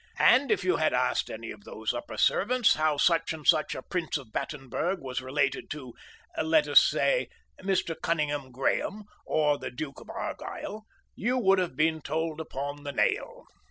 [0.17, 3.83] And if you had asked any of those upper servants how such and such a
[3.83, 5.93] Prince of Battenberg was related to,
[6.41, 7.29] let us say,
[7.61, 7.95] Mr.
[7.95, 13.45] Cunninghame Graham or the Duke of Argyle, you would have been told upon the nail.